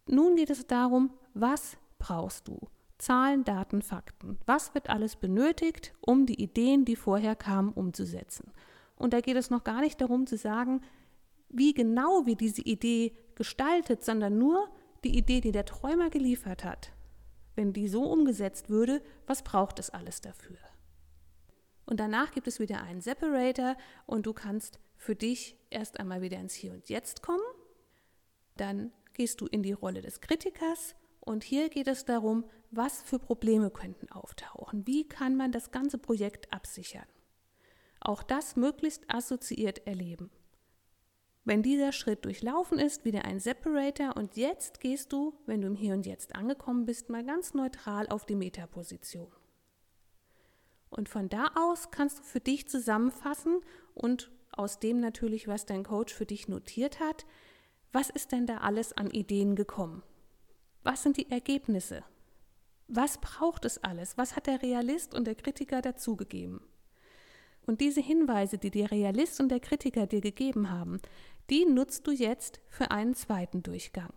Nun 0.07 0.35
geht 0.35 0.49
es 0.49 0.67
darum, 0.67 1.13
was 1.33 1.77
brauchst 1.97 2.47
du? 2.47 2.59
Zahlen, 3.03 3.43
Daten, 3.43 3.81
Fakten. 3.81 4.39
Was 4.45 4.73
wird 4.73 4.89
alles 4.89 5.17
benötigt, 5.17 5.93
um 5.99 6.25
die 6.25 6.41
Ideen, 6.41 6.85
die 6.85 6.95
vorher 6.95 7.35
kamen, 7.35 7.73
umzusetzen? 7.73 8.53
Und 8.95 9.11
da 9.11 9.19
geht 9.19 9.35
es 9.35 9.49
noch 9.49 9.65
gar 9.65 9.81
nicht 9.81 9.99
darum 9.99 10.25
zu 10.25 10.37
sagen, 10.37 10.79
wie 11.49 11.73
genau 11.73 12.25
wir 12.25 12.37
diese 12.37 12.61
Idee 12.61 13.11
gestaltet, 13.35 14.05
sondern 14.05 14.37
nur 14.37 14.69
die 15.03 15.17
Idee, 15.17 15.41
die 15.41 15.51
der 15.51 15.65
Träumer 15.65 16.09
geliefert 16.09 16.63
hat. 16.63 16.93
Wenn 17.55 17.73
die 17.73 17.89
so 17.89 18.03
umgesetzt 18.03 18.69
würde, 18.69 19.01
was 19.27 19.43
braucht 19.43 19.79
es 19.79 19.89
alles 19.89 20.21
dafür? 20.21 20.57
Und 21.85 21.99
danach 21.99 22.31
gibt 22.31 22.47
es 22.47 22.59
wieder 22.59 22.83
einen 22.83 23.01
Separator 23.01 23.75
und 24.05 24.25
du 24.25 24.31
kannst 24.31 24.79
für 24.95 25.15
dich 25.15 25.57
erst 25.69 25.99
einmal 25.99 26.21
wieder 26.21 26.39
ins 26.39 26.53
Hier 26.53 26.71
und 26.71 26.87
Jetzt 26.87 27.21
kommen. 27.21 27.43
Dann 28.55 28.93
gehst 29.11 29.41
du 29.41 29.45
in 29.47 29.61
die 29.61 29.73
Rolle 29.73 30.01
des 30.01 30.21
Kritikers 30.21 30.95
und 31.19 31.43
hier 31.43 31.69
geht 31.69 31.89
es 31.89 32.05
darum, 32.05 32.45
was 32.75 33.01
für 33.01 33.19
Probleme 33.19 33.69
könnten 33.69 34.11
auftauchen. 34.11 34.85
Wie 34.87 35.07
kann 35.07 35.35
man 35.35 35.51
das 35.51 35.71
ganze 35.71 35.97
Projekt 35.97 36.51
absichern? 36.51 37.05
Auch 37.99 38.23
das 38.23 38.55
möglichst 38.55 39.03
assoziiert 39.07 39.87
erleben. 39.87 40.29
Wenn 41.45 41.61
dieser 41.61 41.91
Schritt 41.91 42.23
durchlaufen 42.23 42.79
ist, 42.79 43.03
wieder 43.03 43.25
ein 43.25 43.39
Separator 43.39 44.15
und 44.15 44.37
jetzt 44.37 44.79
gehst 44.79 45.11
du, 45.11 45.37
wenn 45.45 45.61
du 45.61 45.67
im 45.67 45.75
Hier 45.75 45.93
und 45.93 46.05
Jetzt 46.05 46.35
angekommen 46.35 46.85
bist, 46.85 47.09
mal 47.09 47.23
ganz 47.23 47.53
neutral 47.53 48.07
auf 48.07 48.25
die 48.25 48.35
Metaposition. 48.35 49.31
Und 50.89 51.09
von 51.09 51.27
da 51.27 51.47
aus 51.55 51.91
kannst 51.91 52.19
du 52.19 52.23
für 52.23 52.39
dich 52.39 52.69
zusammenfassen 52.69 53.61
und 53.93 54.31
aus 54.51 54.79
dem 54.79 54.99
natürlich, 54.99 55.47
was 55.47 55.65
dein 55.65 55.83
Coach 55.83 56.13
für 56.13 56.25
dich 56.25 56.47
notiert 56.47 56.99
hat, 56.99 57.25
was 57.91 58.09
ist 58.09 58.31
denn 58.31 58.45
da 58.45 58.57
alles 58.57 58.93
an 58.93 59.09
Ideen 59.11 59.55
gekommen? 59.55 60.03
Was 60.83 61.03
sind 61.03 61.17
die 61.17 61.29
Ergebnisse? 61.29 62.03
Was 62.95 63.17
braucht 63.17 63.65
es 63.65 63.83
alles? 63.83 64.19
Was 64.19 64.35
hat 64.35 64.45
der 64.45 64.61
Realist 64.61 65.15
und 65.15 65.25
der 65.25 65.33
Kritiker 65.33 65.81
dazugegeben? 65.81 66.61
Und 67.65 67.81
diese 67.81 68.01
Hinweise, 68.01 68.59
die 68.59 68.69
der 68.69 68.91
Realist 68.91 69.39
und 69.39 69.49
der 69.49 69.59
Kritiker 69.59 70.05
dir 70.05 70.21
gegeben 70.21 70.69
haben, 70.69 70.99
die 71.49 71.65
nutzt 71.65 72.05
du 72.05 72.11
jetzt 72.11 72.61
für 72.69 72.91
einen 72.91 73.15
zweiten 73.15 73.63
Durchgang. 73.63 74.13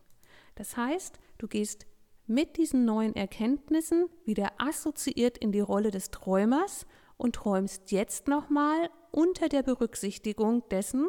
Das 0.56 0.76
heißt, 0.76 1.18
du 1.38 1.48
gehst 1.48 1.86
mit 2.26 2.58
diesen 2.58 2.84
neuen 2.84 3.16
Erkenntnissen 3.16 4.10
wieder 4.26 4.52
assoziiert 4.58 5.38
in 5.38 5.52
die 5.52 5.60
Rolle 5.60 5.90
des 5.90 6.10
Träumers 6.10 6.84
und 7.16 7.36
träumst 7.36 7.92
jetzt 7.92 8.28
nochmal 8.28 8.90
unter 9.10 9.48
der 9.48 9.62
Berücksichtigung 9.62 10.68
dessen, 10.68 11.08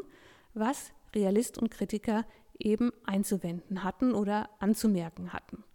was 0.54 0.94
Realist 1.14 1.58
und 1.58 1.70
Kritiker 1.70 2.26
eben 2.58 2.94
einzuwenden 3.04 3.84
hatten 3.84 4.14
oder 4.14 4.50
anzumerken 4.60 5.34
hatten. 5.34 5.66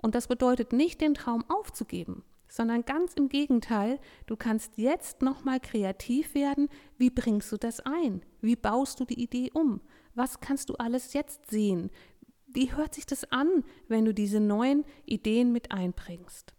Und 0.00 0.14
das 0.14 0.28
bedeutet 0.28 0.72
nicht, 0.72 1.00
den 1.00 1.14
Traum 1.14 1.44
aufzugeben, 1.48 2.22
sondern 2.48 2.84
ganz 2.84 3.14
im 3.14 3.28
Gegenteil, 3.28 3.98
du 4.26 4.36
kannst 4.36 4.78
jetzt 4.78 5.22
nochmal 5.22 5.60
kreativ 5.60 6.34
werden. 6.34 6.68
Wie 6.96 7.10
bringst 7.10 7.50
du 7.52 7.56
das 7.56 7.80
ein? 7.80 8.22
Wie 8.40 8.56
baust 8.56 9.00
du 9.00 9.04
die 9.04 9.20
Idee 9.20 9.50
um? 9.52 9.80
Was 10.14 10.40
kannst 10.40 10.70
du 10.70 10.74
alles 10.74 11.12
jetzt 11.12 11.50
sehen? 11.50 11.90
Wie 12.46 12.74
hört 12.74 12.94
sich 12.94 13.06
das 13.06 13.30
an, 13.30 13.64
wenn 13.88 14.04
du 14.04 14.14
diese 14.14 14.40
neuen 14.40 14.84
Ideen 15.04 15.52
mit 15.52 15.72
einbringst? 15.72 16.54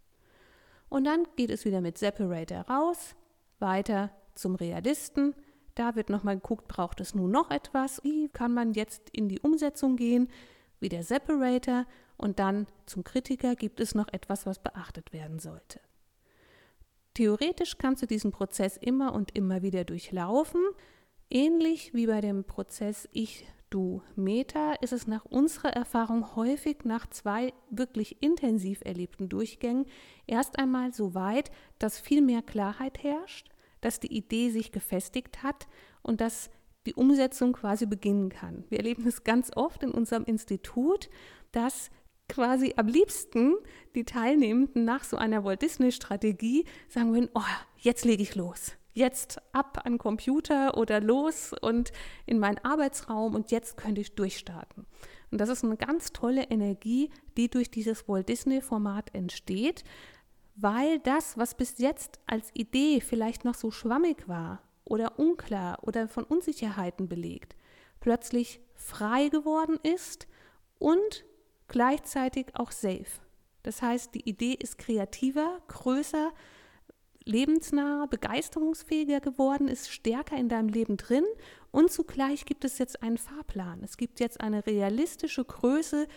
Und 0.89 1.05
dann 1.05 1.27
geht 1.35 1.49
es 1.49 1.65
wieder 1.65 1.81
mit 1.81 1.97
Separator 1.97 2.61
raus, 2.61 3.15
weiter 3.59 4.11
zum 4.35 4.55
Realisten. 4.55 5.35
Da 5.75 5.95
wird 5.95 6.09
nochmal 6.09 6.35
geguckt, 6.35 6.67
braucht 6.67 6.99
es 6.99 7.15
nun 7.15 7.31
noch 7.31 7.51
etwas? 7.51 8.03
Wie 8.03 8.29
kann 8.29 8.53
man 8.53 8.73
jetzt 8.73 9.09
in 9.11 9.29
die 9.29 9.39
Umsetzung 9.39 9.95
gehen? 9.95 10.29
Wie 10.79 10.89
der 10.89 11.03
Separator 11.03 11.85
und 12.19 12.39
dann 12.39 12.67
zum 12.85 13.03
Kritiker 13.03 13.55
gibt 13.55 13.79
es 13.79 13.95
noch 13.95 14.09
etwas, 14.11 14.45
was 14.45 14.59
beachtet 14.59 15.13
werden 15.13 15.39
sollte. 15.39 15.79
Theoretisch 17.13 17.77
kannst 17.77 18.01
du 18.03 18.07
diesen 18.07 18.31
Prozess 18.31 18.77
immer 18.77 19.13
und 19.13 19.35
immer 19.35 19.61
wieder 19.61 19.83
durchlaufen. 19.83 20.61
Ähnlich 21.29 21.93
wie 21.93 22.07
bei 22.07 22.21
dem 22.21 22.43
Prozess 22.43 23.07
Ich, 23.11 23.45
Du, 23.69 24.01
Meta 24.15 24.73
ist 24.81 24.93
es 24.93 25.05
nach 25.05 25.25
unserer 25.25 25.69
Erfahrung 25.69 26.35
häufig 26.35 26.85
nach 26.85 27.07
zwei 27.07 27.53
wirklich 27.69 28.23
intensiv 28.23 28.81
erlebten 28.83 29.29
Durchgängen 29.29 29.85
erst 30.25 30.57
einmal 30.57 30.91
so 30.91 31.13
weit, 31.13 31.51
dass 31.77 31.99
viel 31.99 32.23
mehr 32.23 32.41
Klarheit 32.41 33.03
herrscht, 33.03 33.49
dass 33.81 33.99
die 33.99 34.11
Idee 34.11 34.49
sich 34.49 34.71
gefestigt 34.71 35.43
hat 35.43 35.67
und 36.01 36.19
dass 36.19 36.49
die 36.87 36.95
Umsetzung 36.95 37.53
quasi 37.53 37.85
beginnen 37.85 38.29
kann. 38.29 38.63
Wir 38.69 38.79
erleben 38.79 39.05
es 39.05 39.23
ganz 39.23 39.51
oft 39.55 39.83
in 39.83 39.91
unserem 39.91 40.23
Institut, 40.23 41.09
dass 41.51 41.91
quasi 42.29 42.73
am 42.77 42.87
liebsten 42.87 43.55
die 43.95 44.05
Teilnehmenden 44.05 44.85
nach 44.85 45.03
so 45.03 45.17
einer 45.17 45.43
Walt 45.43 45.61
Disney-Strategie 45.61 46.65
sagen 46.87 47.13
würden, 47.13 47.29
oh, 47.33 47.41
jetzt 47.77 48.05
lege 48.05 48.23
ich 48.23 48.35
los. 48.35 48.73
Jetzt 48.93 49.41
ab 49.53 49.81
an 49.85 49.97
Computer 49.97 50.77
oder 50.77 51.01
los 51.01 51.53
und 51.61 51.91
in 52.25 52.39
meinen 52.39 52.59
Arbeitsraum 52.59 53.35
und 53.35 53.51
jetzt 53.51 53.77
könnte 53.77 54.01
ich 54.01 54.15
durchstarten. 54.15 54.85
Und 55.31 55.39
das 55.39 55.49
ist 55.49 55.63
eine 55.63 55.77
ganz 55.77 56.11
tolle 56.11 56.43
Energie, 56.43 57.09
die 57.37 57.49
durch 57.49 57.69
dieses 57.69 58.07
Walt 58.07 58.29
Disney-Format 58.29 59.13
entsteht, 59.13 59.83
weil 60.55 60.99
das, 60.99 61.37
was 61.37 61.55
bis 61.55 61.77
jetzt 61.77 62.19
als 62.27 62.49
Idee 62.53 62.99
vielleicht 62.99 63.45
noch 63.45 63.55
so 63.55 63.71
schwammig 63.71 64.27
war 64.27 64.61
oder 64.83 65.19
unklar 65.19 65.79
oder 65.83 66.07
von 66.07 66.23
Unsicherheiten 66.23 67.07
belegt, 67.07 67.55
plötzlich 67.99 68.59
frei 68.73 69.29
geworden 69.29 69.77
ist 69.83 70.27
und 70.79 71.25
gleichzeitig 71.69 72.47
auch 72.55 72.71
safe. 72.71 73.21
Das 73.63 73.81
heißt, 73.81 74.13
die 74.15 74.27
Idee 74.27 74.53
ist 74.53 74.77
kreativer, 74.77 75.61
größer, 75.67 76.31
lebensnah, 77.25 78.07
begeisterungsfähiger 78.07 79.19
geworden, 79.19 79.67
ist 79.67 79.91
stärker 79.91 80.37
in 80.37 80.49
deinem 80.49 80.69
Leben 80.69 80.97
drin 80.97 81.25
und 81.71 81.91
zugleich 81.91 82.45
gibt 82.45 82.65
es 82.65 82.77
jetzt 82.77 83.03
einen 83.03 83.17
Fahrplan. 83.17 83.83
Es 83.83 83.97
gibt 83.97 84.19
jetzt 84.19 84.41
eine 84.41 84.65
realistische 84.65 85.45
Größe. 85.45 86.07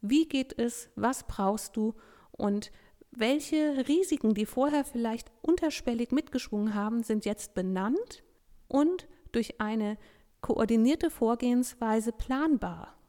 Wie 0.00 0.28
geht 0.28 0.58
es? 0.58 0.90
Was 0.94 1.26
brauchst 1.26 1.76
du? 1.76 1.94
Und 2.30 2.70
welche 3.10 3.88
Risiken, 3.88 4.34
die 4.34 4.46
vorher 4.46 4.84
vielleicht 4.84 5.32
unterschwellig 5.42 6.12
mitgeschwungen 6.12 6.74
haben, 6.74 7.02
sind 7.02 7.24
jetzt 7.24 7.54
benannt 7.54 8.22
und 8.68 9.08
durch 9.32 9.60
eine 9.60 9.98
koordinierte 10.40 11.10
Vorgehensweise 11.10 12.12
planbar. 12.12 12.99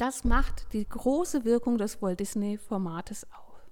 Das 0.00 0.24
macht 0.24 0.72
die 0.72 0.88
große 0.88 1.44
Wirkung 1.44 1.76
des 1.76 2.00
Walt 2.00 2.20
Disney-Formates 2.20 3.26
auf. 3.34 3.68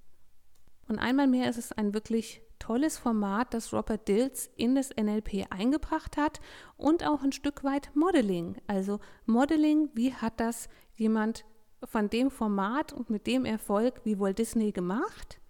Und 0.86 0.98
einmal 0.98 1.26
mehr 1.26 1.48
ist 1.48 1.56
es 1.56 1.72
ein 1.72 1.94
wirklich 1.94 2.42
tolles 2.58 2.98
Format, 2.98 3.54
das 3.54 3.72
Robert 3.72 4.06
Dills 4.08 4.50
in 4.54 4.74
das 4.74 4.90
NLP 4.94 5.46
eingebracht 5.48 6.18
hat 6.18 6.42
und 6.76 7.06
auch 7.06 7.22
ein 7.22 7.32
Stück 7.32 7.64
weit 7.64 7.96
Modeling. 7.96 8.60
Also 8.66 9.00
Modeling, 9.24 9.88
wie 9.94 10.12
hat 10.12 10.38
das 10.38 10.68
jemand 10.96 11.46
von 11.82 12.10
dem 12.10 12.30
Format 12.30 12.92
und 12.92 13.08
mit 13.08 13.26
dem 13.26 13.46
Erfolg 13.46 14.02
wie 14.04 14.20
Walt 14.20 14.38
Disney 14.38 14.70
gemacht? 14.72 15.40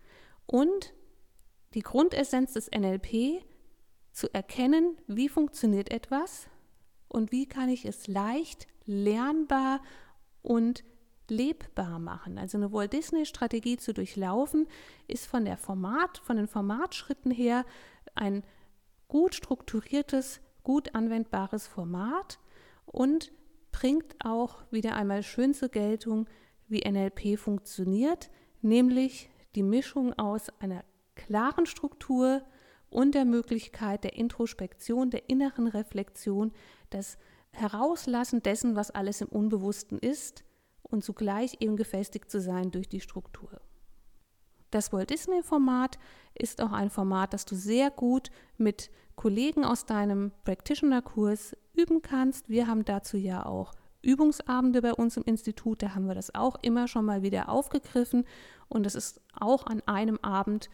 Und 0.47 0.95
die 1.75 1.83
Grundessenz 1.83 2.53
des 2.53 2.71
NLP, 2.71 3.43
zu 4.13 4.33
erkennen, 4.33 4.97
wie 5.09 5.29
funktioniert 5.29 5.91
etwas 5.91 6.47
und 7.09 7.33
wie 7.33 7.47
kann 7.47 7.69
ich 7.69 7.85
es 7.85 8.07
leicht, 8.07 8.69
lernbar 8.85 9.81
und 10.49 10.83
lebbar 11.29 11.99
machen. 11.99 12.39
Also 12.39 12.57
eine 12.57 12.73
Walt 12.73 12.95
Disney 12.95 13.27
Strategie 13.27 13.77
zu 13.77 13.93
durchlaufen 13.93 14.67
ist 15.07 15.27
von 15.27 15.45
der 15.45 15.59
Format, 15.59 16.19
von 16.25 16.39
den 16.39 16.49
Formatschritten 16.49 17.31
her 17.31 17.67
ein 18.15 18.43
gut 19.09 19.35
strukturiertes, 19.35 20.41
gut 20.63 20.95
anwendbares 20.95 21.67
Format 21.67 22.39
und 22.87 23.31
bringt 23.73 24.17
auch 24.25 24.63
wieder 24.71 24.97
einmal 24.97 25.23
schön 25.23 25.53
zur 25.53 25.69
Geltung, 25.69 26.27
wie 26.67 26.81
NLP 26.81 27.39
funktioniert, 27.39 28.31
nämlich 28.63 29.29
die 29.55 29.63
Mischung 29.63 30.19
aus 30.19 30.49
einer 30.61 30.83
klaren 31.15 31.67
Struktur 31.67 32.43
und 32.89 33.15
der 33.15 33.27
Möglichkeit 33.27 34.03
der 34.03 34.17
Introspektion, 34.17 35.11
der 35.11 35.29
inneren 35.29 35.67
Reflexion, 35.67 36.53
das 36.89 37.19
Herauslassen 37.61 38.43
dessen, 38.43 38.77
was 38.77 38.91
alles 38.91 39.21
im 39.21 39.29
Unbewussten 39.29 39.99
ist 39.99 40.45
und 40.83 41.05
zugleich 41.05 41.57
eben 41.61 41.77
gefestigt 41.77 42.31
zu 42.31 42.41
sein 42.41 42.71
durch 42.71 42.89
die 42.89 43.01
Struktur. 43.01 43.61
Das 44.71 44.93
Walt 44.93 45.11
Disney-Format 45.11 45.99
ist 46.35 46.61
auch 46.61 46.73
ein 46.73 46.91
Format, 46.91 47.33
das 47.33 47.45
du 47.45 47.55
sehr 47.55 47.91
gut 47.91 48.31
mit 48.59 48.91
Kollegen 49.17 49.65
aus 49.65 49.87
deinem 49.87 50.33
Practitioner-Kurs 50.45 51.57
üben 51.75 52.03
kannst. 52.03 52.49
Wir 52.49 52.67
haben 52.67 52.85
dazu 52.85 53.17
ja 53.17 53.47
auch 53.47 53.73
Übungsabende 54.03 54.83
bei 54.83 54.93
uns 54.93 55.17
im 55.17 55.25
Institut, 55.25 55.83
da 55.83 55.95
haben 55.95 56.07
wir 56.07 56.15
das 56.15 56.35
auch 56.35 56.57
immer 56.63 56.87
schon 56.87 57.05
mal 57.05 57.23
wieder 57.23 57.49
aufgegriffen 57.49 58.25
und 58.69 58.87
es 58.87 58.95
ist 58.95 59.21
auch 59.33 59.67
an 59.67 59.83
einem 59.87 60.19
Abend 60.23 60.71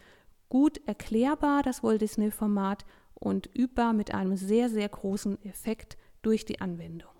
gut 0.49 0.79
erklärbar, 0.85 1.63
das 1.63 1.81
Walt 1.83 2.01
Disney-Format 2.01 2.85
und 3.15 3.49
übbar 3.55 3.93
mit 3.93 4.13
einem 4.13 4.37
sehr, 4.37 4.69
sehr 4.69 4.89
großen 4.89 5.43
Effekt 5.43 5.97
durch 6.25 6.45
die 6.45 6.61
Anwendung. 6.61 7.11